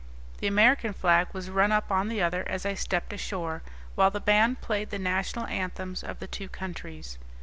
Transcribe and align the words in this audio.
The 0.39 0.47
American 0.47 0.93
flag 0.93 1.27
was 1.31 1.51
run 1.51 1.71
up 1.71 1.91
on 1.91 2.07
the 2.07 2.23
other 2.23 2.43
as 2.47 2.65
I 2.65 2.73
stepped 2.73 3.13
ashore, 3.13 3.61
while 3.93 4.09
the 4.09 4.19
band 4.19 4.59
played 4.59 4.89
the 4.89 4.97
national 4.97 5.45
anthems 5.45 6.03
of 6.03 6.17
the 6.17 6.25
two 6.25 6.49
countries. 6.49 7.19